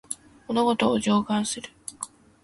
[0.47, 1.69] 物事を静観する